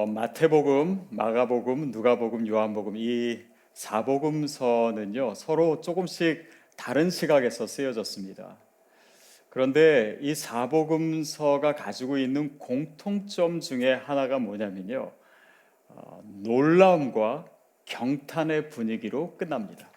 [0.00, 3.42] 어, 마태복음, 마가복음, 누가복음, 요한복음 이
[3.74, 8.56] 사복음서는요 서로 조금씩 다른 시각에서 쓰여졌습니다.
[9.50, 15.12] 그런데 이 사복음서가 가지고 있는 공통점 중에 하나가 뭐냐면요
[15.88, 17.44] 어, 놀라움과
[17.84, 19.90] 경탄의 분위기로 끝납니다.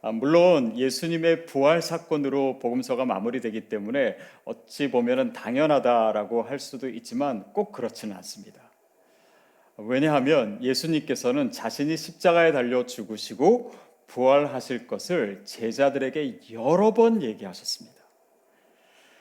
[0.00, 7.72] 아, 물론 예수님의 부활 사건으로 복음서가 마무리되기 때문에 어찌 보면은 당연하다라고 할 수도 있지만 꼭
[7.72, 8.65] 그렇지는 않습니다.
[9.78, 13.72] 왜냐하면 예수님께서는 자신이 십자가에 달려 죽으시고
[14.06, 17.96] 부활하실 것을 제자들에게 여러 번 얘기하셨습니다.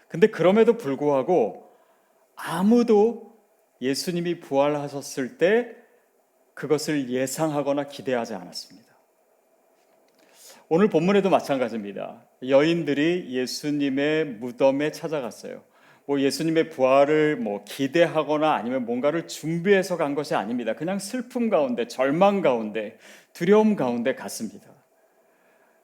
[0.08, 1.70] 근데 그럼에도 불구하고
[2.36, 3.36] 아무도
[3.82, 5.76] 예수님이 부활하셨을 때
[6.54, 8.96] 그것을 예상하거나 기대하지 않았습니다.
[10.70, 12.26] 오늘 본문에도 마찬가지입니다.
[12.48, 15.64] 여인들이 예수님의 무덤에 찾아갔어요.
[16.08, 20.76] 뭐 예수님의 부활을 뭐 기대하거나 아니면 뭔가를 준비해서 간 것이 아닙니다.
[20.76, 22.98] 그냥 슬픔 가운데, 절망 가운데,
[23.34, 24.68] 두려움 가운데 갔습니다.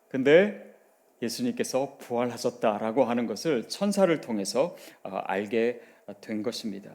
[0.10, 0.76] 근데
[1.22, 5.82] 예수님께서 부활하셨다라고 하는 것을 천사를 통해서 어, 알게
[6.20, 6.92] 된 것입니다.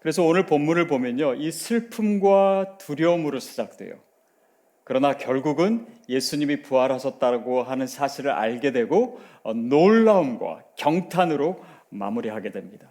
[0.00, 1.34] 그래서 오늘 본문을 보면요.
[1.34, 3.94] 이 슬픔과 두려움으로 시작돼요.
[4.84, 12.88] 그러나 결국은 예수님이 부활하셨다고 하는 사실을 알게 되고 어, 놀라움과 경탄으로 마무리하게 됩니다.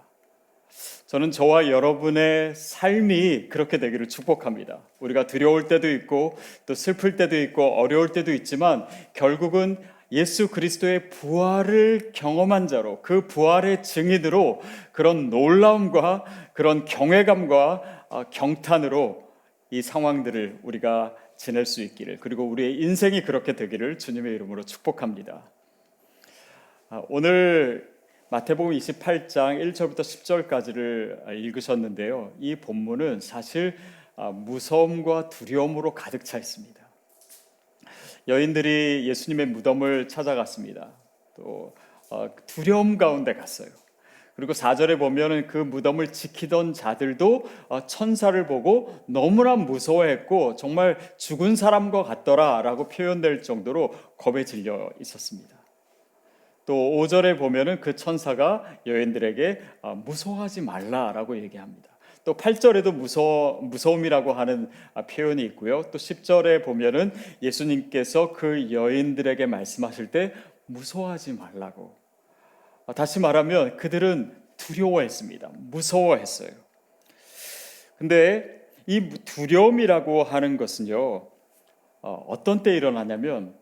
[1.06, 4.80] 저는 저와 여러분의 삶이 그렇게 되기를 축복합니다.
[5.00, 9.78] 우리가 두려울 때도 있고 또 슬플 때도 있고 어려울 때도 있지만 결국은
[10.12, 19.24] 예수 그리스도의 부활을 경험한 자로 그 부활의 증인으로 그런 놀라움과 그런 경외감과 어, 경탄으로
[19.72, 25.44] 이 상황들을 우리가 지낼 수 있기를 그리고 우리의 인생이 그렇게 되기를 주님의 이름으로 축복합니다.
[26.90, 27.93] 아, 오늘
[28.34, 32.34] 마태복음 28장 1절부터 10절까지를 읽으셨는데요.
[32.40, 33.78] 이 본문은 사실
[34.16, 36.82] 아, 무서움과 두려움으로 가득 차 있습니다.
[38.28, 40.94] 여인들이 예수님의 무덤을 찾아갔습니다.
[41.36, 41.76] 또
[42.10, 43.70] 어, 두려움 가운데 갔어요.
[44.36, 52.02] 그리고 4절에 보면은 그 무덤을 지키던 자들도 어, 천사를 보고 너무나 무서워했고 정말 죽은 사람과
[52.02, 55.63] 같더라라고 표현될 정도로 겁에 질려 있었습니다.
[56.66, 61.90] 또 5절에 보면은 그 천사가 여인들에게 어, 무서워하지 말라라고 얘기합니다.
[62.24, 65.82] 또 8절에도 무서 무서움이라고 하는 아, 표현이 있고요.
[65.92, 70.34] 또 10절에 보면은 예수님께서 그 여인들에게 말씀하실 때
[70.66, 71.98] 무서워하지 말라고
[72.86, 75.52] 아, 다시 말하면 그들은 두려워했습니다.
[75.54, 76.52] 무서워했어요.
[77.98, 81.28] 근데 이 두려움이라고 하는 것은요,
[82.02, 83.56] 어, 어떤 때 일어나냐면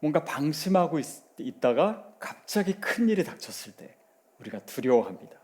[0.00, 3.94] 뭔가 방심하고 있, 다가 갑자기 큰 일이 닥쳤을 때
[4.40, 5.36] 우리가 두려워합니다.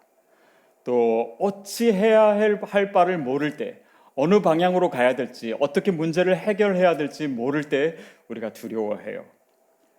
[0.84, 3.82] 또 어찌 해야 할 바를 모를 때
[4.14, 7.96] 어느 방향으로 가야 될지 어떻게 문제를 해결해야 될지 모를 때
[8.28, 9.24] 우리가 두려워해요.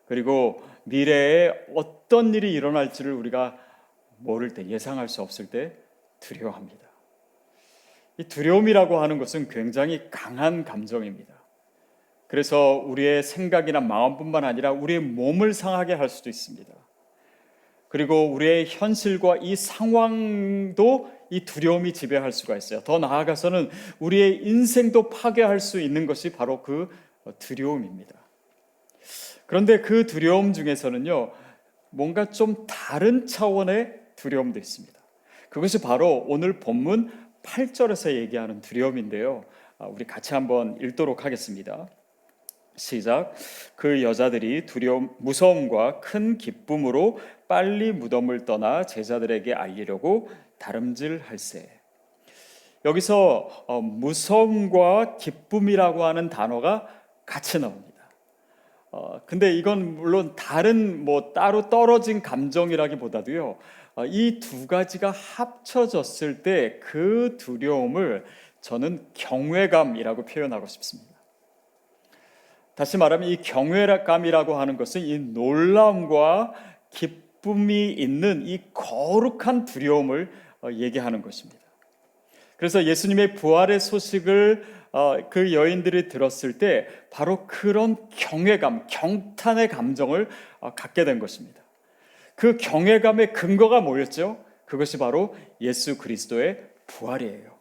[0.06, 3.57] 그리고 미래에 어떤 일이 일어날지를 우리가
[4.17, 5.75] 모를 때 예상할 수 없을 때
[6.19, 6.83] 두려워합니다.
[8.17, 11.33] 이 두려움이라고 하는 것은 굉장히 강한 감정입니다.
[12.33, 16.67] 그래서 우리의 생각이나 마음뿐만 아니라 우리의 몸을 상하게 할 수도 있습니다.
[17.89, 22.81] 그리고 우리의 현실과 이 상황도 이 두려움이 지배할 수가 있어요.
[22.81, 26.89] 더 나아가서는 우리의 인생도 파괴할 수 있는 것이 바로 그
[27.38, 28.16] 두려움입니다.
[29.45, 31.33] 그런데 그 두려움 중에서는요,
[31.91, 35.00] 뭔가 좀 다른 차원의 두려움도 있습니다.
[35.50, 37.11] 그것이 바로 오늘 본문
[37.44, 39.45] 8절에서 얘기하는 두려움인데요.
[39.77, 41.88] 아, 우리 같이 한번 읽도록 하겠습니다.
[42.75, 43.34] 시작.
[43.75, 50.29] 그 여자들이 두려움, 무서움과 큰 기쁨으로 빨리 무덤을 떠나 제자들에게 알리려고
[50.59, 51.69] 다름질할세.
[52.85, 56.88] 여기서 어, 무서움과 기쁨이라고 하는 단어가
[57.25, 57.94] 같이 나옵니다.
[58.91, 63.57] 어, 근데 이건 물론 다른 뭐 따로 떨어진 감정이라기보다도요.
[63.95, 68.25] 어, 이두 가지가 합쳐졌을 때 그 두려움을
[68.62, 71.12] 저는 경외감이라고 표현하고 싶습니다.
[72.75, 76.53] 다시 말하면 이 경외감이라고 하는 것은 이 놀라움과
[76.89, 80.31] 기쁨이 있는 이 거룩한 두려움을
[80.61, 81.61] 어, 얘기하는 것입니다.
[82.57, 90.29] 그래서 예수님의 부활의 소식을 어, 그 여인들이 들었을 때 바로 그런 경외감, 경탄의 감정을
[90.59, 91.61] 어, 갖게 된 것입니다.
[92.35, 94.43] 그 경외감의 근거가 뭐였죠?
[94.65, 97.52] 그것이 바로 예수 그리스도의 부활이에요.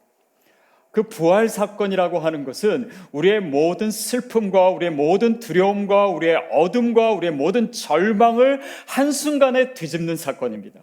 [0.93, 7.71] 그 부활 사건이라고 하는 것은 우리의 모든 슬픔과 우리의 모든 두려움과 우리의 어둠과 우리의 모든
[7.71, 10.79] 절망을 한순간에 뒤집는 사건입니다.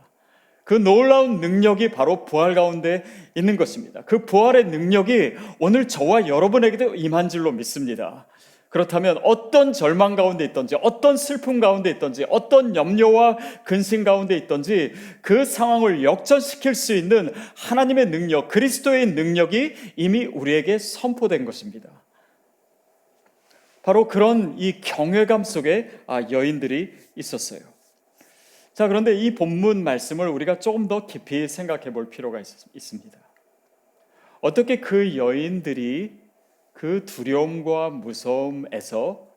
[0.65, 3.05] 그 놀라운 능력이 바로 부활 가운데
[3.37, 4.03] 있는 것입니다.
[4.05, 8.27] 그 부활의 능력이 오늘 저와 여러분에게도 임한 줄로 믿습니다.
[8.71, 15.45] 그렇다면 어떤 절망 가운데 있던지, 어떤 슬픔 가운데 있던지, 어떤 염려와 근심 가운데 있던지 그
[15.45, 21.91] 상황을 역전시킬 수 있는 하나님의 능력, 그리스도의 능력이 이미 우리에게 선포된 것입니다.
[23.83, 27.61] 바로 그런 이 경외감 속에 아, 여인들이 있었어요.
[28.73, 33.19] 자, 그런데 이 본문 말씀을 우리가 조금 더 깊이 생각해 볼 필요가 있, 있습니다.
[34.41, 36.30] 어떻게 그 여인들이
[36.81, 39.29] 그 두려움과 무서움에서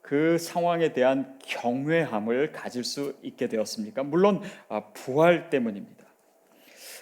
[0.00, 4.04] 그 상황에 대한 경외함을 가질 수 있게 되었습니까?
[4.04, 6.04] 물론 아, 부활 때문입니다.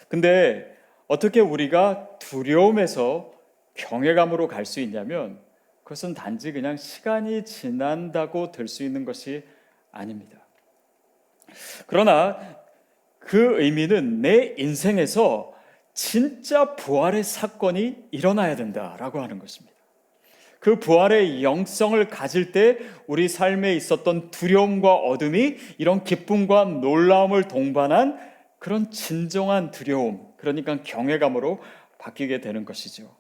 [0.09, 0.75] 근데
[1.09, 3.35] 어떻게 우리가 두려움에서
[3.75, 5.41] 경외감으로 갈 수 있냐면
[5.85, 9.45] 그것은 단지 그냥 시간이 지난다고 될 수 있는 것이
[9.93, 10.39] 아닙니다.
[11.87, 12.39] 그러나
[13.19, 15.55] 그 의미는 내 인생에서
[15.97, 19.75] 진짜 부활의 사건이 일어나야 된다라고 하는 것입니다.
[20.61, 28.19] 그 부활의 영성을 가질 때 우리 삶에 있었던 두려움과 어둠이 이런 기쁨과 놀라움을 동반한
[28.59, 31.61] 그런 진정한 두려움, 그러니까 경외감으로
[31.99, 33.17] 바뀌게 되는 것이죠.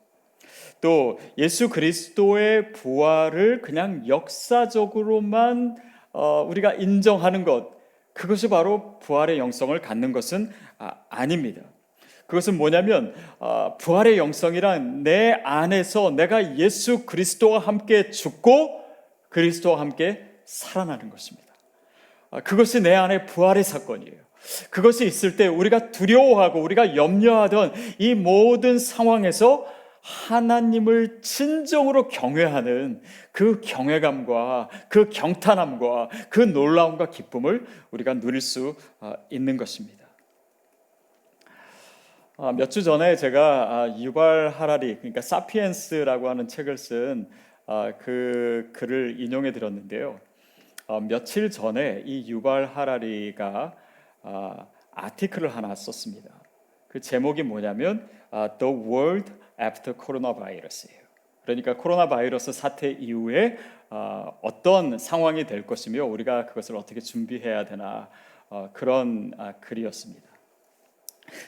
[0.82, 5.76] 또 예수 그리스도의 부활을 그냥 역사적으로만
[6.12, 7.70] 어, 우리가 인정하는 것,
[8.12, 11.62] 그것이 바로 부활의 영성을 갖는 것은 아, 아닙니다.
[12.26, 18.84] 그것은 뭐냐면 어, 부활의 영성이란 내 안에서 내가 예수 그리스도와 함께 죽고
[19.28, 21.46] 그리스도와 함께 살아나는 것입니다.
[22.30, 24.26] 아, 그것이 내 안에 부활의 사건이에요.
[24.70, 29.66] 그것이 있을 때 우리가 두려워하고 우리가 염려하던 이 모든 상황에서
[30.02, 33.02] 하나님을 진정으로 경외하는
[33.32, 40.05] 그 경외감과 그 경탄함과 그 놀라움과 기쁨을 우리가 누릴 수 어, 있는 것입니다.
[42.38, 43.40] 아, 몇주 전에 제가
[43.70, 47.26] 아, 유발 하라리 그러니까 사피엔스라고 하는 책을 쓴그
[47.64, 47.92] 아,
[48.74, 50.20] 글을 인용해 드렸는데요.
[50.86, 53.74] 어, 며칠 전에 이 유발 하라리가
[54.92, 56.28] 아티클을 하나 썼습니다.
[56.88, 58.06] 그 제목이 뭐냐면
[58.58, 61.00] The World After Coronavirus예요.
[61.42, 63.56] 그러니까 코로나 바이러스 사태 이후에
[64.42, 68.10] 어떤 상황이 될 것이며 우리가 그것을 어떻게 준비해야 되나
[68.50, 70.35] 어, 그런 글이었습니다.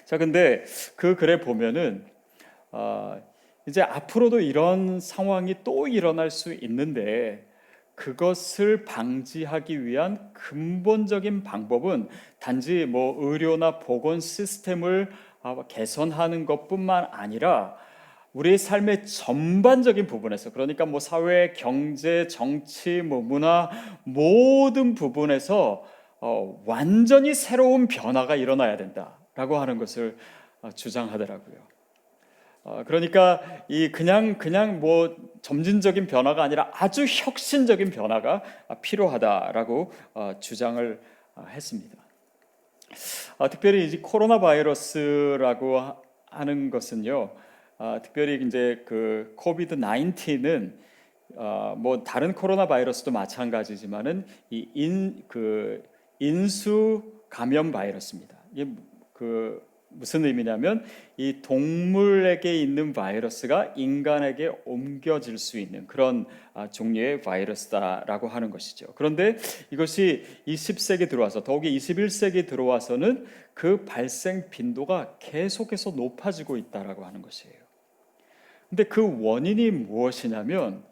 [0.04, 0.64] 자, 근데
[0.96, 2.06] 그 글에 보면은
[2.70, 3.20] 어,
[3.66, 7.46] 이제 앞으로도 이런 상황이 또 일어날 수 있는데
[7.94, 12.08] 그것을 방지하기 위한 근본적인 방법은
[12.38, 15.10] 단지 뭐 의료나 보건 시스템을
[15.42, 17.76] 아, 개선하는 것뿐만 아니라
[18.32, 23.70] 우리의 삶의 전반적인 부분에서 그러니까 뭐 사회, 경제, 정치, 뭐 문화
[24.04, 25.84] 모든 부분에서
[26.20, 29.17] 어, 완전히 새로운 변화가 일어나야 된다.
[29.38, 30.16] 라고 하는 것을
[30.62, 31.56] 어, 주장하더라고요.
[32.64, 38.42] 어, 그러니까 이 그냥 그냥 뭐 점진적인 변화가 아니라 아주 혁신적인 변화가
[38.82, 41.00] 필요하다라고 어, 주장을
[41.50, 41.96] 했습니다.
[43.52, 47.30] 특별히 이제 코로나 바이러스라고 하는 것은요,
[48.02, 50.72] 특별히 이제 그 COVID 19은
[51.76, 55.84] 뭐 다른 코로나 바이러스도 마찬가지지만은 이 인 그
[56.18, 58.36] 인수 감염 바이러스입니다.
[58.52, 58.66] 이게
[59.18, 60.84] 그 무슨 의미냐면
[61.16, 68.92] 이 동물에게 있는 바이러스가 인간에게 옮겨질 수 있는 그런 아, 종류의 바이러스다라고 하는 것이죠.
[68.94, 69.38] 그런데
[69.72, 77.56] 이것이 20세기 들어와서 더욱이 21세기 들어와서는 그 발생 빈도가 계속해서 높아지고 있다라고 하는 것이에요.
[78.68, 80.84] 근데 그 원인이 무엇이냐면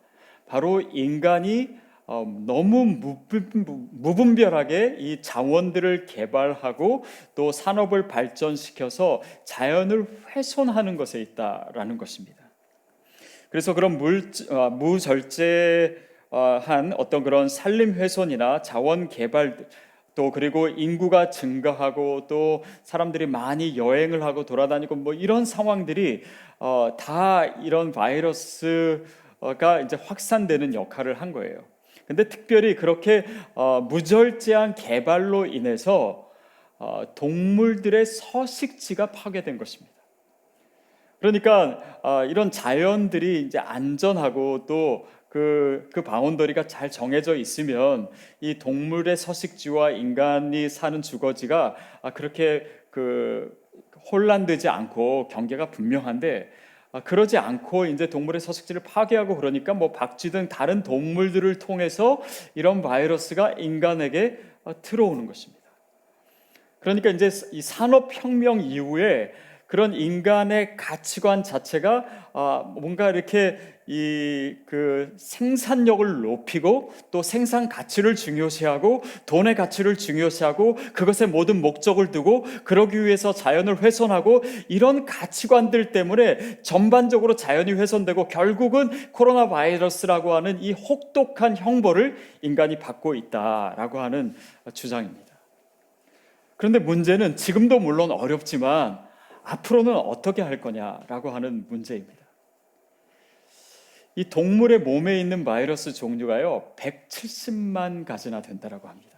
[0.47, 11.99] 바로 인간이 어, 너무 무분별하게 이 자원들을 개발하고 또 산업을 발전시켜서 자연을 훼손하는 것에 있다라는
[11.99, 12.37] 것입니다.
[13.51, 15.97] 그래서 그런 물, 어, 무절제한
[16.97, 19.67] 어떤 그런 산림 훼손이나 자원 개발
[20.15, 26.23] 또 그리고 인구가 증가하고 또 사람들이 많이 여행을 하고 돌아다니고 뭐 이런 상황들이
[26.59, 31.76] 어, 다 이런 바이러스가 이제 확산되는 역할을 한 거예요.
[32.07, 36.31] 근데 특별히 그렇게 어, 무절제한 개발로 인해서
[36.79, 39.95] 어, 동물들의 서식지가 파괴된 것입니다.
[41.19, 48.09] 그러니까 어, 이런 자연들이 이제 안전하고 또 그, 그 바운더리가 잘 정해져 있으면
[48.41, 53.53] 이 동물의 서식지와 인간이 사는 주거지가 아, 그렇게 그
[54.13, 56.66] 혼란되지 않고 경계가 분명한데 아,
[57.05, 62.21] 그러지 않고 이제 동물의 서식지를 파괴하고 그러니까 뭐 박쥐 등 다른 동물들을 통해서
[62.55, 65.65] 이런 바이러스가 인간에게 어, 들어오는 것입니다.
[66.81, 69.33] 그러니까 이제 이 산업 혁명 이후에
[69.67, 79.03] 그런 인간의 가치관 자체가 아, 뭔가 이렇게 이 그 생산력을 높이고 또 생산 가치를 중요시하고
[79.27, 87.37] 돈의 가치를 중요시하고 그것에 모든 목적을 두고 그러기 위해서 자연을 훼손하고 이런 가치관들 때문에 전반적으로
[87.37, 94.35] 자연이 훼손되고 결국은 코로나 바이러스라고 하는 이 혹독한 형벌을 인간이 받고 있다라고 하는
[94.75, 95.27] 주장입니다.
[96.57, 99.06] 그런데 문제는 지금도 물론 어렵지만
[99.47, 102.27] 앞으로는 어떻게 할 거냐라고 하는 문제입니다.
[104.17, 109.13] 이 동물의 몸에 있는 바이러스 종류가요, 170만 가지나 된다라고 합니다.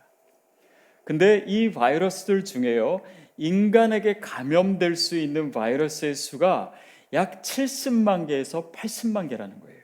[1.04, 3.00] 근데 이 바이러스들 중에요,
[3.38, 6.72] 인간에게 감염될 수 있는 바이러스의 수가
[7.14, 9.82] 약 70만 개에서 80만 개라는 거예요.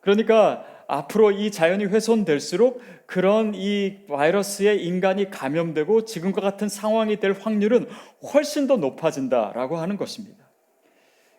[0.00, 7.86] 그러니까 앞으로 이 자연이 훼손될수록 그런 이 바이러스에 인간이 감염되고 지금과 같은 상황이 될 확률은
[8.32, 10.44] 훨씬 더 높아진다라고 하는 것입니다.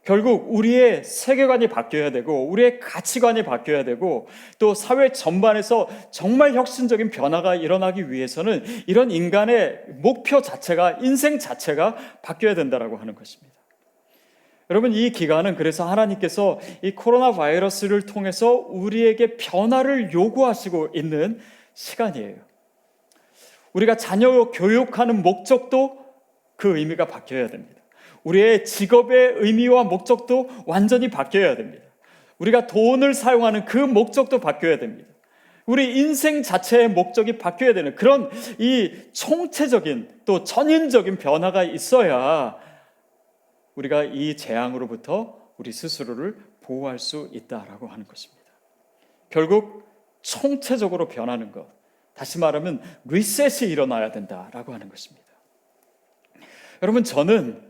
[0.06, 4.28] 결국 우리의 세계관이 바뀌어야 되고 우리의 가치관이 바뀌어야 되고
[4.60, 12.54] 또 사회 전반에서 정말 혁신적인 변화가 일어나기 위해서는 이런 인간의 목표 자체가 인생 자체가 바뀌어야
[12.54, 13.55] 된다라고 하는 것입니다.
[14.70, 21.40] 여러분 이 기간은 그래서 하나님께서 이 코로나 바이러스를 통해서 우리에게 변화를 요구하시고 있는
[21.74, 22.38] 시간이에요.
[23.74, 25.98] 우리가 자녀 교육하는 목적도
[26.56, 27.82] 그 의미가 바뀌어야 됩니다.
[28.24, 31.84] 우리의 직업의 의미와 목적도 완전히 바뀌어야 됩니다.
[32.40, 35.08] 우리가 돈을 사용하는 그 목적도 바뀌어야 됩니다.
[35.68, 42.58] 우리 인생 자체의 목적이 바뀌어야 되는 그런 이 총체적인 또 전인적인 변화가 있어야
[43.76, 48.44] 우리가 이 재앙으로부터 우리 스스로를 보호할 수 있다라고 하는 것입니다.
[49.30, 49.84] 결국
[50.22, 51.68] 총체적으로 변하는 것.
[52.14, 55.26] 다시 말하면 리셋이 일어나야 된다라고 하는 것입니다.
[56.82, 57.62] 여러분 저는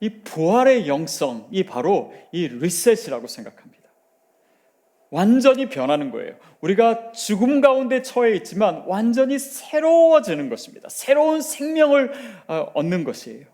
[0.00, 3.82] 이 부활의 영성이 바로 이 리셋이라고 생각합니다.
[5.10, 6.36] 완전히 변하는 거예요.
[6.62, 10.88] 우리가 죽음 가운데 처해 있지만 완전히 새로워지는 것입니다.
[10.88, 12.12] 새로운 생명을
[12.48, 13.46] 어, 얻는 것이에요.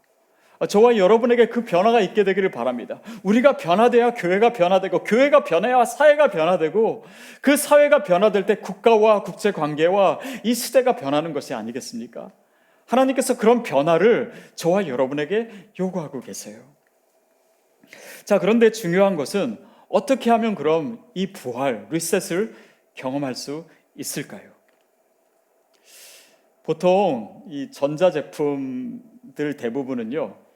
[0.58, 3.00] 어, 저와 여러분에게 그 변화가 있게 되기를 바랍니다.
[3.22, 7.04] 우리가 변화돼야 교회가 변화되고 교회가 변해야 사회가 변화되고
[7.40, 12.30] 그 사회가 변화될 때 국가와 국제 관계와 이 시대가 변하는 것이 아니겠습니까?
[12.86, 16.60] 하나님께서 그런 변화를 저와 여러분에게 요구하고 계세요.
[18.24, 22.54] 자, 그런데 중요한 것은 어떻게 하면 그럼 이 부활, 리셋을
[22.94, 24.50] 경험할 수 있을까요?
[26.62, 30.47] 보통 이 전자제품들 대부분은요, 어,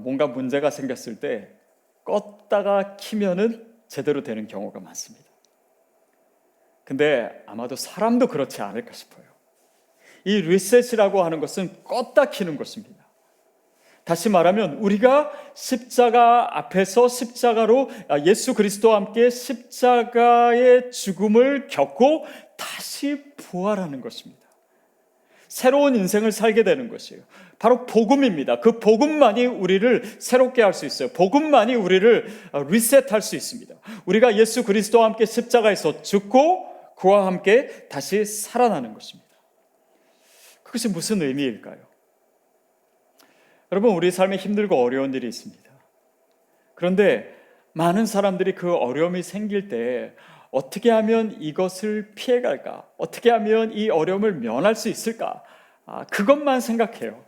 [0.00, 1.50] 뭔가 문제가 생겼을 때
[2.04, 5.24] 껐다가 키면은 제대로 되는 경우가 많습니다.
[6.84, 9.24] 근데 아마도 사람도 그렇지 않을까 싶어요.
[10.24, 13.04] 이 리셋이라고 하는 것은 껐다 키는 것입니다.
[14.04, 22.26] 다시 말하면 우리가 십자가 앞에서 십자가로 아, 예수 그리스도와 함께 십자가의 죽음을 겪고
[22.58, 24.43] 다시 부활하는 것입니다.
[25.54, 27.22] 새로운 인생을 살게 되는 것이에요.
[27.60, 28.58] 바로 복음입니다.
[28.58, 31.10] 그 복음만이 우리를 새롭게 할 수 있어요.
[31.10, 32.26] 복음만이 우리를
[32.70, 33.72] 리셋할 수 있습니다.
[34.04, 39.30] 우리가 예수 그리스도와 함께 십자가에서 죽고 그와 함께 다시 살아나는 것입니다.
[40.64, 41.78] 그것이 무슨 의미일까요?
[43.70, 45.70] 여러분, 우리 삶에 힘들고 어려운 일이 있습니다.
[46.74, 47.32] 그런데
[47.74, 50.14] 많은 사람들이 그 어려움이 생길 때
[50.54, 52.86] 어떻게 하면 이것을 피해갈까?
[52.96, 55.42] 어떻게 하면 이 어려움을 면할 수 있을까?
[55.84, 57.24] 아, 그것만 생각해요.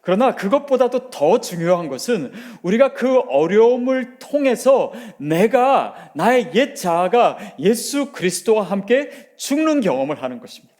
[0.00, 8.62] 그러나 그것보다도 더 중요한 것은 우리가 그 어려움을 통해서 내가 나의 옛 자아가 예수 그리스도와
[8.62, 10.71] 함께 죽는 경험을 하는 것입니다.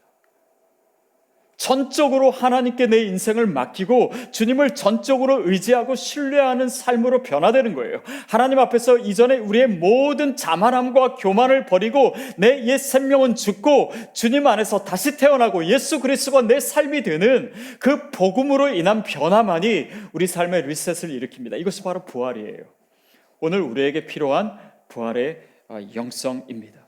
[1.63, 8.03] 전적으로 하나님께 내 인생을 맡기고 주님을 전적으로 의지하고 신뢰하는 삶으로 변화되는 거예요.
[8.27, 15.17] 하나님 앞에서 이전에 우리의 모든 자만함과 교만을 버리고 내 옛 생명은 죽고 주님 안에서 다시
[15.17, 21.61] 태어나고 예수 그리스도가 내 삶이 되는 그 복음으로 인한 변화만이 우리 삶의 리셋을 일으킵니다.
[21.61, 22.65] 이것이 바로 부활이에요.
[23.39, 25.39] 오늘 우리에게 필요한 부활의
[25.69, 26.82] 아, 영성입니다.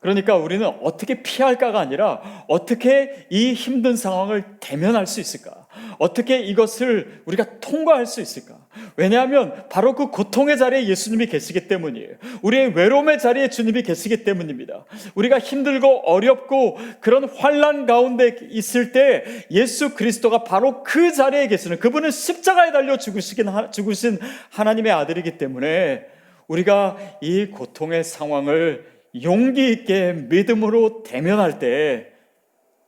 [0.00, 5.66] 그러니까 우리는 어떻게 피할까가 아니라 어떻게 이 힘든 상황을 대면할 수 있을까?
[5.98, 8.58] 어떻게 이것을 우리가 통과할 수 있을까?
[8.96, 12.16] 왜냐하면 바로 그 고통의 자리에 예수님이 계시기 때문이에요.
[12.42, 14.84] 우리의 외로움의 자리에 주님이 계시기 때문입니다.
[15.14, 22.10] 우리가 힘들고 어렵고 그런 환란 가운데 있을 때 예수 그리스도가 바로 그 자리에 계시는 그분은
[22.10, 24.18] 십자가에 달려 죽으시긴 죽으신
[24.50, 26.06] 하나님의 아들이기 때문에
[26.48, 32.16] 우리가 이 고통의 상황을 용기 있게 믿음으로 대면할 때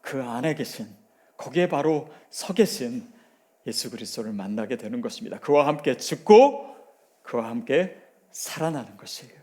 [0.08, 0.87] 그 안에 계신
[1.37, 3.06] 거기에 바로 서 계신
[3.66, 5.38] 예수 그리스도를 만나게 되는 것입니다.
[5.38, 6.75] 그와 함께 죽고
[7.23, 7.94] 그와 함께
[8.30, 9.35] 살아나는 것이에요.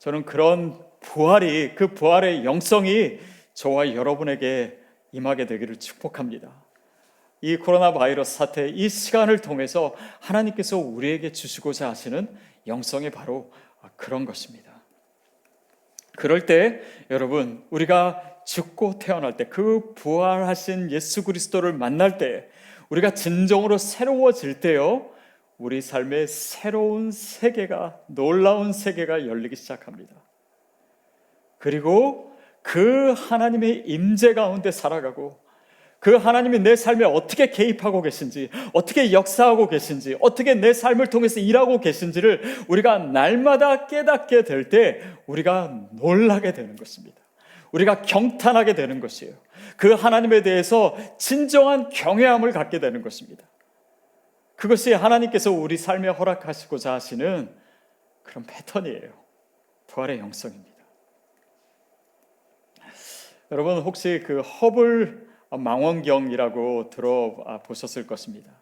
[0.00, 3.20] 저는 그런 부활이 그 부활의 영성이
[3.54, 4.80] 저와 여러분에게
[5.12, 6.50] 임하게 되기를 축복합니다.
[7.40, 12.26] 이 코로나 바이러스 사태 이 시간을 통해서 하나님께서 우리에게 주시고자 하시는
[12.66, 13.52] 영성이 바로
[13.94, 14.71] 그런 것입니다.
[16.16, 22.48] 그럴 때 여러분 우리가 죽고 태어날 때 그 부활하신 예수 그리스도를 만날 때
[22.90, 25.10] 우리가 진정으로 새로워질 때요
[25.58, 30.12] 우리 삶에 새로운 세계가 놀라운 세계가 열리기 시작합니다.
[31.58, 35.41] 그리고 그 하나님의 임재 가운데 살아가고
[36.02, 41.78] 그 하나님이 내 삶에 어떻게 개입하고 계신지, 어떻게 역사하고 계신지, 어떻게 내 삶을 통해서 일하고
[41.78, 47.22] 계신지를 우리가 날마다 깨닫게 될 때 우리가 놀라게 되는 것입니다.
[47.70, 49.34] 우리가 경탄하게 되는 것이에요.
[49.76, 53.44] 그 하나님에 대해서 진정한 경외함을 갖게 되는 것입니다.
[54.56, 57.48] 그것이 하나님께서 우리 삶에 허락하시고자 하시는
[58.24, 59.12] 그런 패턴이에요.
[59.86, 60.72] 부활의 영성입니다.
[63.52, 68.52] 여러분 혹시 그 허블 망원경이라고 들어보셨을 것입니다.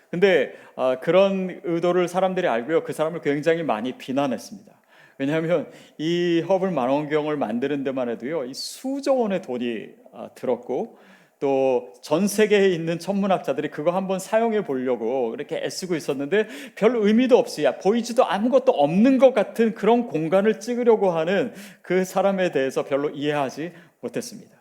[0.10, 2.84] 근데 어, 그런 의도를 사람들이 알고요.
[2.84, 4.74] 그 사람을 굉장히 많이 비난했습니다.
[5.20, 10.98] 왜냐하면 이 허블 망원경을 만드는 데만 해도요, 이 수조 원의 돈이 어, 들었고
[11.40, 17.68] 또 전 세계에 있는 천문학자들이 그거 한번 사용해 보려고 이렇게 애쓰고 있었는데 별 의미도 없이
[17.84, 24.56] 보이지도 아무것도 없는 것 같은 그런 공간을 찍으려고 하는 그 사람에 대해서 별로 이해하지 못했습니다.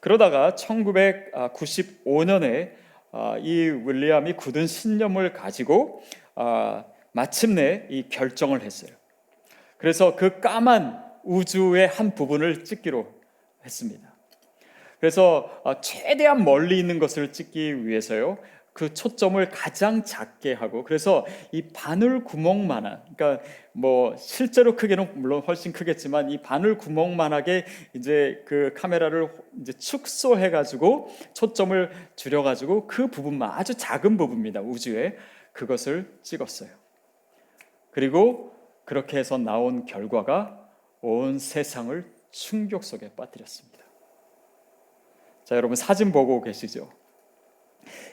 [0.00, 2.72] 그러다가 1995년에
[3.12, 6.02] 아, 이 윌리엄이 굳은 신념을 가지고
[6.34, 8.92] 아, 마침내 이 결정을 했어요.
[9.76, 13.06] 그래서 그 까만 우주의 한 부분을 찍기로
[13.66, 14.07] 했습니다.
[15.00, 18.38] 그래서 어, 최대한 멀리 있는 것을 찍기 위해서요.
[18.78, 25.72] 그 초점을 가장 작게 하고 그래서 이 바늘 구멍만한 그러니까 뭐 실제로 크기는 물론 훨씬
[25.72, 29.30] 크겠지만 이 바늘 구멍만하게 이제 그 카메라를
[29.60, 34.60] 이제 축소해 가지고 초점을 줄여 가지고 그 부분만 아주 작은 부분입니다.
[34.60, 35.16] 우주에
[35.52, 36.70] 그것을 찍었어요.
[37.90, 40.68] 그리고 그렇게 해서 나온 결과가
[41.00, 43.77] 온 세상을 충격 속에 빠뜨렸습니다.
[45.48, 46.90] 자, 여러분 사진 보고 계시죠?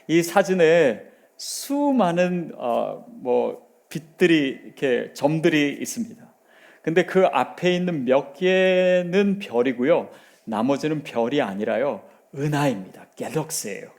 [0.06, 1.02] 이 사진에
[1.36, 6.34] 수많은 어, 뭐 빛들이 이렇게 점들이 있습니다.
[6.80, 10.08] 근데 그 앞에 있는 몇 개는 별이고요.
[10.44, 12.08] 나머지는 별이 아니라요.
[12.34, 13.08] 은하입니다.
[13.16, 13.90] 갤럭시예요.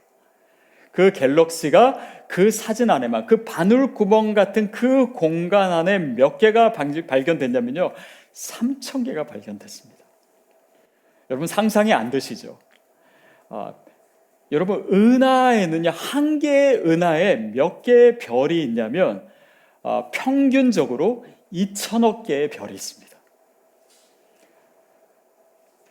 [0.90, 7.92] 그 갤럭시가 그 사진 안에만 그 바늘 구멍 같은 그 공간 안에 몇 개가 발견됐냐면요.
[8.32, 10.04] 3천 개가 발견됐습니다.
[11.30, 12.58] 여러분 상상이 안 되시죠?
[13.48, 13.74] 아,
[14.52, 19.26] 여러분 은하에는요 한 개의 은하에 몇 개의 별이 있냐면
[19.82, 23.16] 아, 평균적으로 2천억 개의 별이 있습니다.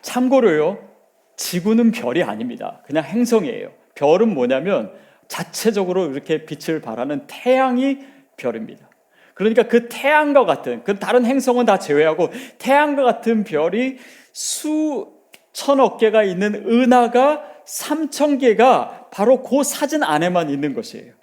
[0.01, 0.87] 참고로요
[1.35, 2.81] 지구는 별이 아닙니다.
[2.85, 3.71] 그냥 행성이에요.
[3.95, 4.93] 별은 뭐냐면
[5.27, 7.99] 자체적으로 이렇게 빛을 발하는 태양이
[8.37, 8.89] 별입니다.
[9.33, 13.97] 그러니까 그 태양과 같은 그 다른 행성은 다 제외하고 태양과 같은 별이
[14.33, 15.16] 수
[15.57, 21.15] 천억 개가 있는 은하가 삼천 개가 바로 그 사진 안에만 있는 것이에요.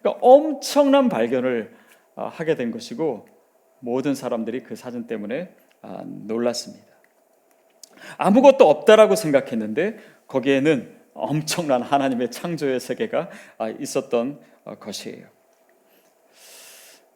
[0.00, 1.76] 그러니까 엄청난 발견을
[2.14, 3.28] 아, 하게 된 것이고
[3.80, 6.86] 모든 사람들이 그 사진 때문에 아, 놀랐습니다.
[8.16, 15.26] 아무것도 없다라고 생각했는데 거기에는 엄청난 하나님의 창조의 세계가 아, 있었던 어, 것이에요.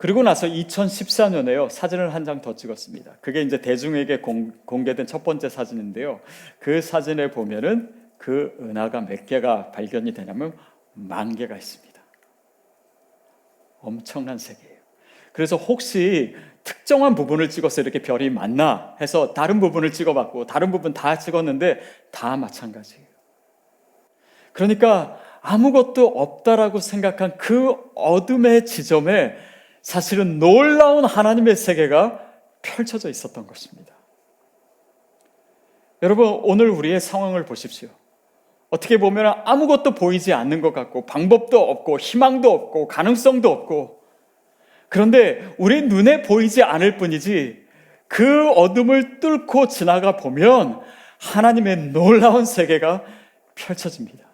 [0.00, 3.18] 그리고 나서 2014년에요 사진을 한 장 더 찍었습니다.
[3.20, 6.20] 그게 이제 대중에게 공, 공개된 첫 번째 사진인데요.
[6.58, 10.54] 그 사진에 보면은 그 은하가 몇 개가 발견이 되냐면
[10.94, 12.00] 만 개가 있습니다.
[13.80, 14.80] 엄청난 세계예요.
[15.32, 16.34] 그래서 혹시
[16.64, 22.36] 특정한 부분을 찍어서 이렇게 별이 많나 해서 다른 부분을 찍어봤고 다른 부분 다 찍었는데 다
[22.38, 23.06] 마찬가지예요.
[24.52, 29.36] 그러니까 아무것도 없다라고 생각한 그 어둠의 지점에
[29.83, 32.21] 사실은 놀라운 하나님의 세계가
[32.62, 33.95] 펼쳐져 있었던 것입니다.
[36.03, 37.88] 여러분, 오늘 우리의 상황을 보십시오.
[38.71, 44.01] 어떻게 보면 아무것도 보이지 않는 것 같고, 방법도 없고, 희망도 없고, 가능성도 없고,
[44.88, 47.66] 그런데 우리 눈에 보이지 않을 뿐이지,
[48.09, 50.81] 그 어둠을 뚫고 지나가 보면
[51.19, 53.05] 하나님의 놀라운 세계가
[53.55, 54.27] 펼쳐집니다.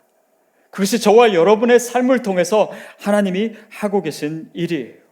[0.70, 5.05] 그것이 저와 여러분의 삶을 통해서 하나님이 하고 계신 일이에요.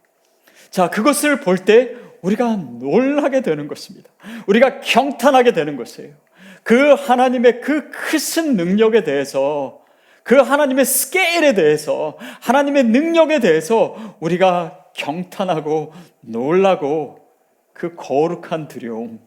[0.75, 4.11] 자, 그것을 볼 때 우리가 놀라게 되는 것입니다.
[4.49, 6.17] 우리가 경탄하게 되는 것이에요.
[6.65, 9.85] 그 하나님의 그 크신 능력에 대해서
[10.25, 17.25] 그 하나님의 스케일에 대해서 하나님의 능력에 대해서 우리가 경탄하고 놀라고
[17.73, 19.21] 그 거룩한 두려움,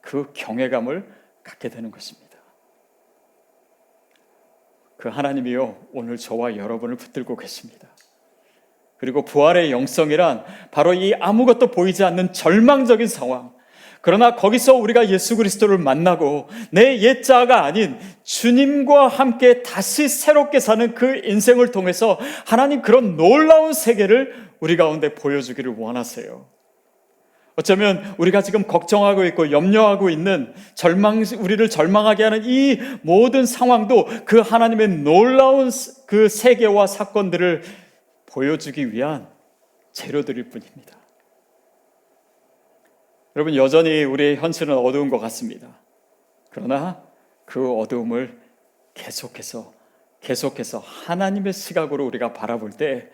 [0.00, 2.38] 그 경외감을 갖게 되는 것입니다.
[4.98, 7.88] 그 하나님이요, 오늘 저와 여러분을 붙들고 계십니다.
[8.98, 13.56] 그리고 부활의 영성이란 바로 이 아무것도 보이지 않는 절망적인 상황.
[14.00, 21.22] 그러나 거기서 우리가 예수 그리스도를 만나고 내 옛자가 아닌 주님과 함께 다시 새롭게 사는 그
[21.24, 26.46] 인생을 통해서 하나님 그런 놀라운 세계를 우리 가운데 보여주기를 원하세요.
[27.56, 34.40] 어쩌면 우리가 지금 걱정하고 있고 염려하고 있는 절망, 우리를 절망하게 하는 이 모든 상황도 그
[34.40, 35.70] 하나님의 놀라운
[36.06, 37.62] 그 세계와 사건들을
[38.36, 39.26] 보여주기 위한
[39.92, 40.94] 재료들일 뿐입니다.
[43.34, 45.80] 여러분, 여전히 우리의 현실은 어두운 것 같습니다.
[46.50, 47.02] 그러나
[47.46, 48.38] 그 어두움을
[48.92, 49.72] 계속해서,
[50.20, 53.08] 계속해서 하나님의 시각으로 우리가 바라볼 때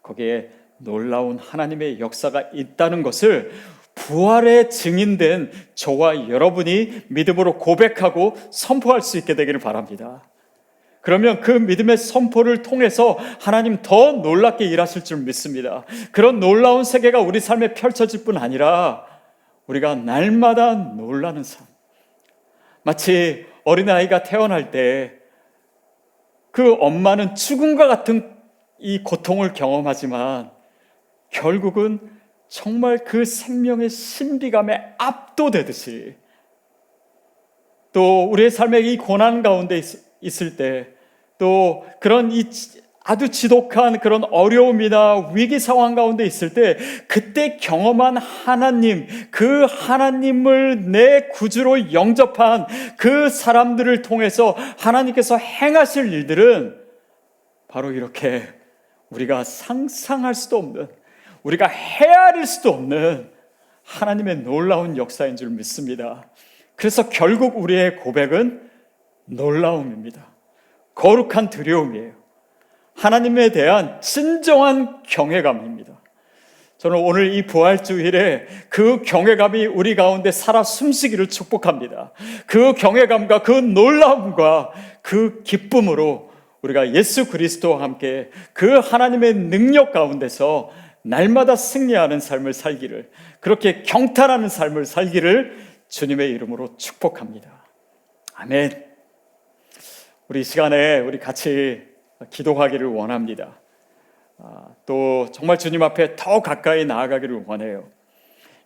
[0.00, 3.50] 거기에 놀라운 하나님의 역사가 있다는 것을
[3.96, 10.22] 부활의 증인된 저와 여러분이 믿음으로 고백하고 선포할 수 있게 되기를 바랍니다.
[11.00, 15.84] 그러면 그 믿음의 선포를 통해서 하나님 더 놀랍게 일하실 줄 믿습니다.
[16.12, 19.06] 그런 놀라운 세계가 우리 삶에 펼쳐질 뿐 아니라
[19.66, 21.66] 우리가 날마다 놀라는 삶.
[22.82, 25.18] 마치 어린아이가 태어날 때
[26.58, 28.36] 그 엄마는 죽음과 같은
[28.80, 30.50] 이 고통을 경험하지만
[31.30, 32.00] 결국은
[32.48, 36.16] 정말 그 생명의 신비감에 압도되듯이
[37.92, 39.80] 또 우리의 삶의 이 고난 가운데
[40.20, 40.98] 있, 을 때
[41.38, 42.44] 또 그런 이
[43.04, 46.76] 아주 지독한 그런 어려움이나 위기 상황 가운데 있을 때
[47.06, 52.66] 그때 경험한 하나님, 그 하나님을 내 구주로 영접한
[52.98, 56.76] 그 사람들을 통해서 하나님께서 행하실 일들은
[57.66, 58.42] 바로 이렇게
[59.08, 60.88] 우리가 상상할 수도 없는
[61.44, 63.30] 우리가 헤아릴 수도 없는
[63.84, 66.28] 하나님의 놀라운 역사인 줄 믿습니다.
[66.76, 68.67] 그래서 결국 우리의 고백은
[69.28, 70.26] 놀라움입니다.
[70.94, 72.12] 거룩한 두려움이에요.
[72.94, 75.98] 하나님에 대한 진정한 경외감입니다.
[76.78, 82.12] 저는 오늘 이 부활주일에 그 경외감이 우리 가운데 살아 숨쉬기를 축복합니다.
[82.46, 86.30] 그 경외감과 그 놀라움과 그 기쁨으로
[86.62, 90.70] 우리가 예수 그리스도와 함께 그 하나님의 능력 가운데서
[91.02, 93.10] 날마다 승리하는 삶을 살기를
[93.40, 95.56] 그렇게 경탄하는 삶을 살기를
[95.88, 97.64] 주님의 이름으로 축복합니다.
[98.34, 98.87] 아멘.
[100.28, 101.88] 우리 시간에 우리 같이
[102.28, 103.58] 기도하기를 원합니다.
[104.36, 107.88] 아, 또 정말 주님 앞에 더 가까이 나아가기를 원해요.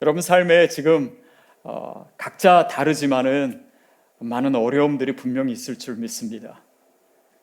[0.00, 1.16] 여러분 삶에 지금
[1.62, 3.64] 어, 각자 다르지만은
[4.18, 6.64] 많은 어려움들이 분명히 있을 줄 믿습니다.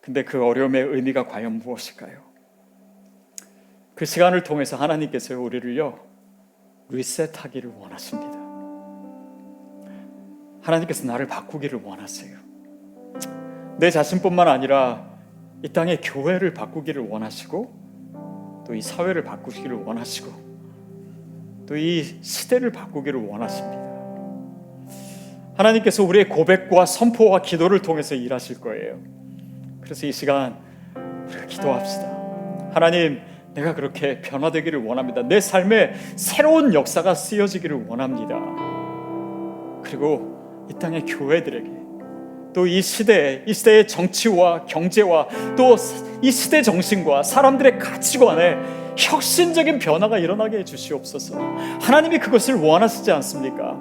[0.02, 2.22] 근데 그 어려움의 의미가 과연 무엇일까요?
[3.96, 5.98] 그 시간을 통해서 하나님께서 우리를요
[6.90, 8.38] 리셋하기를 원하십니다.
[10.62, 12.39] 하나님께서 나를 바꾸기를 원하세요.
[13.80, 15.08] 내 자신뿐만 아니라
[15.64, 17.80] 이 땅의 교회를 바꾸기를 원하시고
[18.68, 20.32] 또 이 사회를 바꾸기를 원하시고
[21.66, 23.90] 또 이 시대를 바꾸기를 원하십니다.
[25.56, 29.00] 하나님께서 우리의 고백과 선포와 기도를 통해서 일하실 거예요.
[29.82, 30.58] 그래서 이 시간
[31.28, 32.70] 우리가 기도합시다.
[32.74, 33.20] 하나님
[33.54, 35.22] 내가 그렇게 변화되기를 원합니다.
[35.24, 38.40] 내 삶에 새로운 역사가 쓰여지기를 원합니다.
[39.84, 41.79] 그리고 이 땅의 교회들에게
[42.54, 45.76] 또 이 시대, 이 시대의 정치와 경제와 또
[46.22, 48.58] 이 시대 정신과 사람들의 가치관에
[48.98, 51.40] 혁신적인 변화가 일어나게 해 주시옵소서.
[51.80, 53.80] 하나님이 그것을 원하시지 않습니까?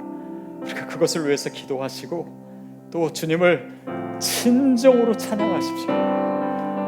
[0.63, 3.69] 우리가 그것을 위해서 기도하시고 또 주님을
[4.21, 5.89] 진정으로 찬양하십시오.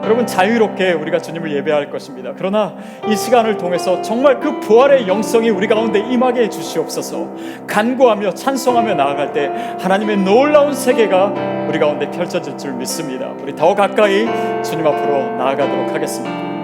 [0.02, 2.32] 여러분 자유롭게 우리가 주님을 예배할 것입니다.
[2.36, 2.74] 그러나
[3.08, 7.28] 이 시간을 통해서 정말 그 부활의 영성이 우리 가운데 임하게 해 주시옵소서.
[7.66, 13.32] 간구하며 찬송하며 나아갈 때 하나님의 놀라운 세계가 우리 가운데 펼쳐질 줄 믿습니다.
[13.40, 14.26] 우리 더 가까이
[14.62, 16.59] 주님 앞으로 나아가도록 하겠습니다.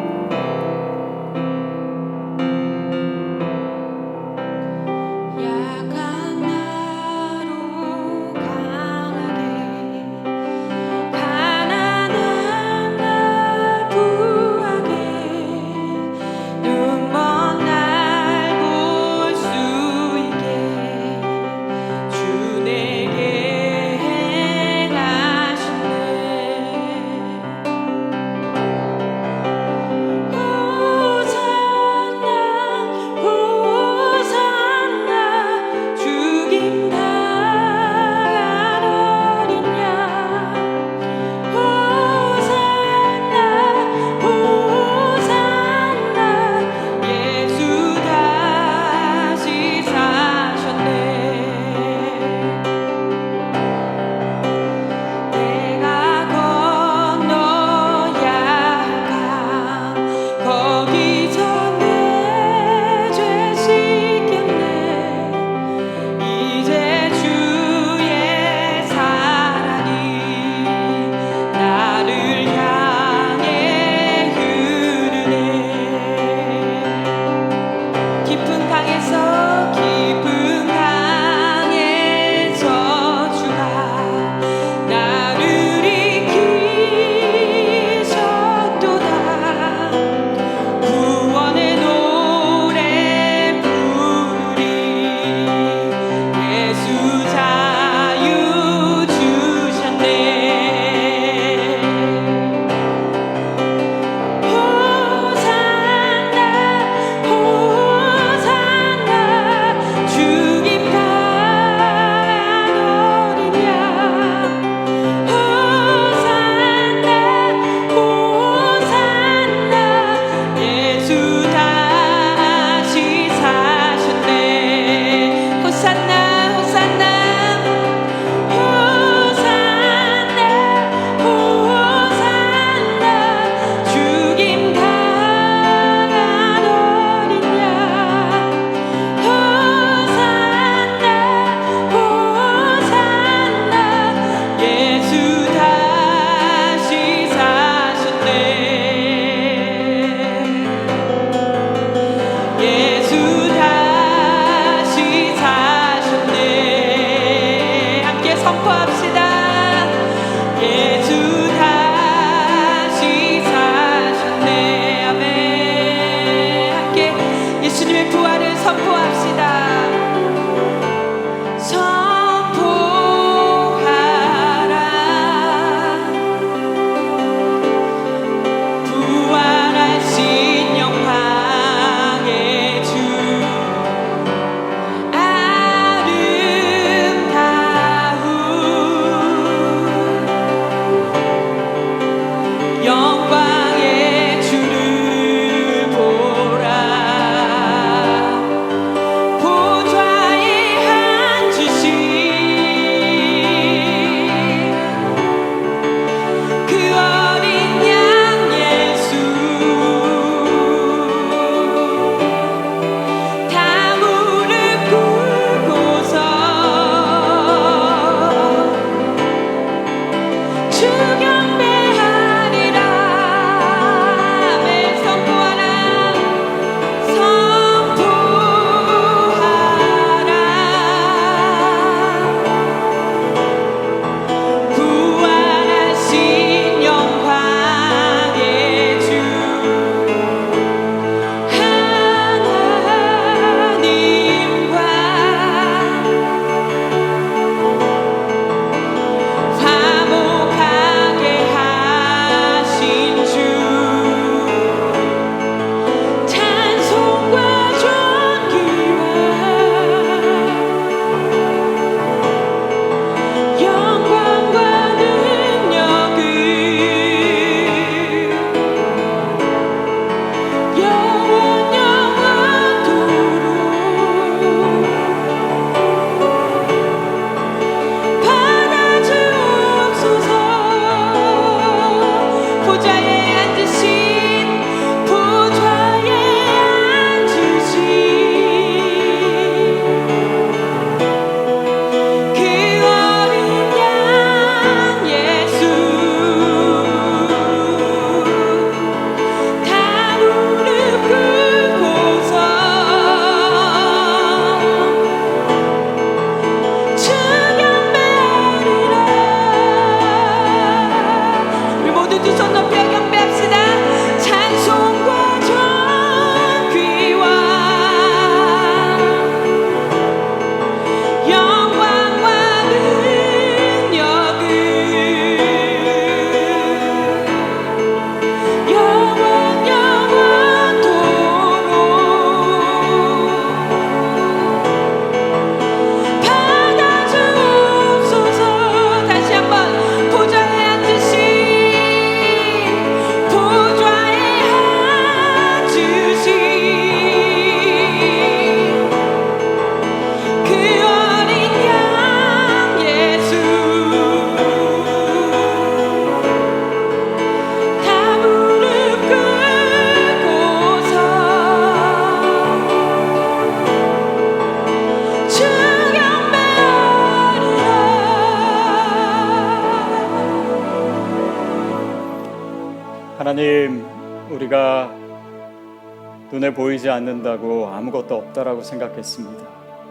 [376.76, 379.44] 보이지 않는다고 아무것도 없다라고 생각했습니다.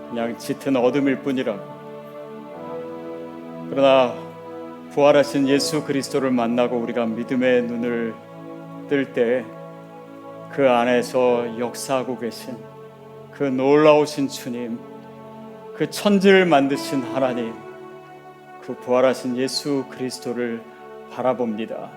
[0.10, 1.60] 그냥 짙은 어둠일 뿐이라고.
[3.70, 4.14] 그러나
[4.92, 8.14] 부활하신 예수 그리스도를 만나고 우리가 믿음의 눈을
[8.90, 9.44] 뜰 때
[10.54, 12.56] 그 안에서 역사하고 계신
[13.32, 14.80] 그 놀라우신 주님,
[15.76, 17.54] 그 천지를 만드신 하나님,
[18.62, 20.62] 그 부활하신 예수 그리스도를
[21.12, 21.90] 바라봅니다.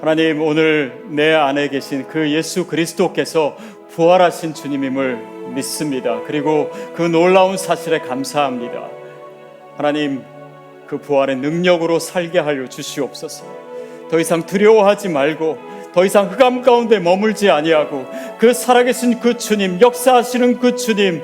[0.00, 3.56] 하나님 오늘 내 안에 계신 그 예수 그리스도께서
[3.94, 6.20] 부활하신 주님임을 믿습니다.
[6.26, 8.88] 그리고 그 놀라운 사실에 감사합니다.
[9.76, 10.22] 하나님
[10.86, 13.44] 그 부활의 능력으로 살게 하여 주시옵소서.
[14.10, 15.58] 더 이상 두려워하지 말고
[15.92, 18.06] 더 이상 흑암 가운데 머물지 아니하고
[18.38, 21.22] 그 살아계신 그 주님 역사하시는 그 주님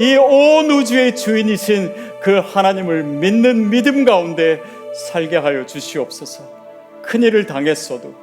[0.00, 1.92] 이 온 우주의 주인이신
[2.22, 4.60] 그 하나님을 믿는 믿음 가운데
[5.10, 6.42] 살게 하여 주시옵소서.
[7.02, 8.14] 큰 일을 당했어도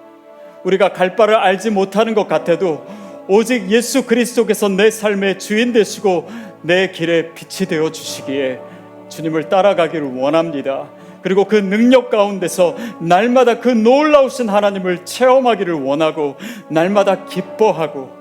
[0.63, 2.86] 우리가 갈 바를 알지 못하는 것 같아도
[3.28, 6.30] 오직 예수 그리스도께서 내 삶의 주인 되시고
[6.62, 8.60] 내 길에 빛이 되어 주시기에
[9.10, 10.90] 주님을 따라가기를 원합니다.
[11.22, 16.38] 그리고 그 능력 가운데서 날마다 그 놀라우신 하나님을 체험하기를 원하고
[16.70, 18.12] 날마다 기뻐하고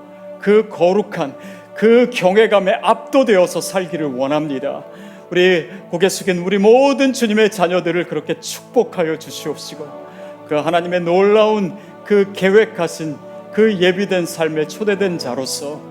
[0.41, 1.35] 그 거룩한
[1.75, 4.83] 그 경외감에 압도되어서 살기를 원합니다.
[5.29, 9.87] 우리 고개 숙인 우리 모든 주님의 자녀들을 그렇게 축복하여 주시옵시고
[10.49, 13.26] 그 하나님의 놀라운 그 계획하신
[13.57, 15.81] 그 예비된 삶에 초대된 자로서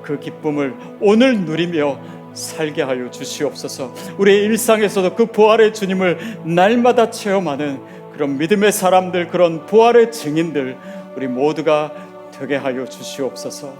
[0.00, 1.98] 그 기쁨을 오늘 누리며
[2.34, 3.92] 살게 하여 주시옵소서.
[4.18, 7.80] 우리의 일상에서도 그 부활의 주님을 날마다 체험하는
[8.12, 10.76] 그런 믿음의 사람들, 그런 부활의 증인들
[11.16, 11.92] 우리 모두가
[12.30, 13.74] 되게 하여 주시옵소서.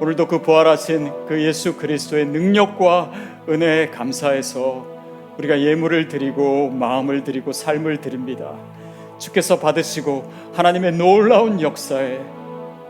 [0.00, 3.12] 오늘도 그 부활하신 그 예수 그리스도의 능력과
[3.46, 4.86] 은혜에 감사해서
[5.36, 8.54] 우리가 예물을 드리고 마음을 드리고 삶을 드립니다.
[9.18, 12.39] 주께서 받으시고 하나님의 놀라운 역사에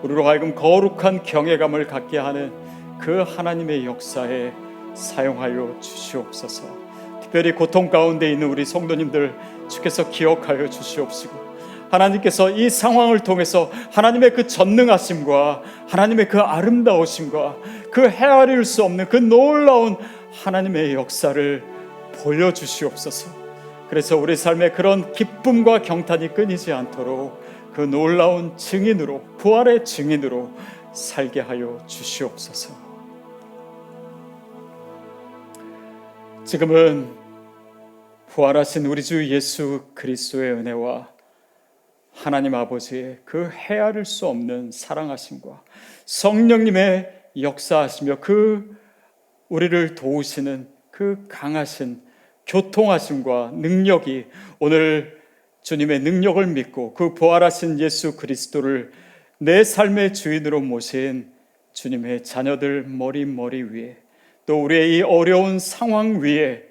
[0.03, 2.53] 우리로 하여금 거룩한 경외감을 갖게 하는
[2.99, 4.53] 그 하나님의 역사에
[4.95, 6.65] 사용하여 주시옵소서.
[7.23, 9.35] 특별히 고통 가운데 있는 우리 성도님들
[9.69, 11.51] 주께서 기억하여 주시옵시고
[11.91, 17.57] 하나님께서 이 상황을 통해서 하나님의 그 전능하심과 하나님의 그 아름다우심과
[17.91, 19.97] 그 헤아릴 수 없는 그 놀라운
[20.45, 21.63] 하나님의 역사를
[22.23, 23.31] 보여주시옵소서.
[23.89, 27.40] 그래서 우리 삶에 그런 기쁨과 경탄이 끊이지 않도록
[27.73, 30.51] 그 놀라운 증인으로 부활의 증인으로
[30.93, 32.75] 살게 하여 주시옵소서.
[36.45, 37.09] 지금은
[38.29, 41.09] 부활하신 우리 주 예수 그리스도의 은혜와
[42.13, 45.63] 하나님 아버지의 그 헤아릴 수 없는 사랑하심과
[46.07, 48.77] 성령님의 역사하시며 그
[49.49, 52.03] 우리를 도우시는 그 강하신
[52.47, 54.27] 교통하심과 능력이
[54.59, 55.20] 오늘
[55.63, 58.91] 주님의 능력을 믿고 그 부활하신 예수 그리스도를
[59.39, 61.31] 내 삶의 주인으로 모신
[61.73, 63.97] 주님의 자녀들 머리 머리 위에
[64.47, 66.65] 또 우리의 이 어려운 상황 위에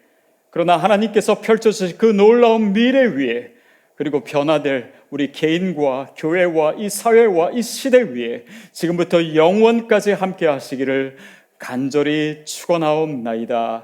[0.52, 3.54] 그러나 하나님께서 펼쳐주신 그 놀라운 미래 위에
[3.96, 11.18] 그리고 변화될 우리 개인과 교회와 이 사회와 이 시대 위에 지금부터 영원까지 함께 하시기를
[11.58, 13.84] 간절히 축원하옵나이다.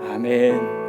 [0.00, 0.87] 아멘.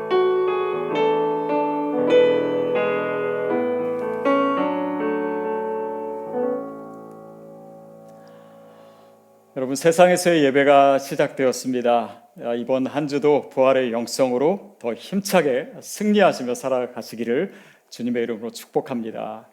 [9.60, 12.24] 여러분 세상에서의 예배가 시작되었습니다.
[12.44, 17.52] 아, 이번 한 주도 부활의 영성으로 더 힘차게 승리하시며 살아가시기를
[17.90, 19.50] 주님의 이름으로 축복합니다.